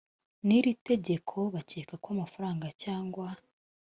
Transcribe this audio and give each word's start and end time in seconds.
n 0.47 0.49
iri 0.57 0.71
tegeko 0.87 1.35
bakeka 1.53 1.93
ko 2.03 2.07
amafaranga 2.15 2.67
cyangwa 2.83 3.27